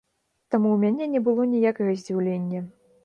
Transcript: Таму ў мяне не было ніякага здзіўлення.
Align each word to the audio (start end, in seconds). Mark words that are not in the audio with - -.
Таму 0.53 0.67
ў 0.71 0.77
мяне 0.85 1.05
не 1.15 1.21
было 1.27 1.45
ніякага 1.53 1.91
здзіўлення. 2.01 2.65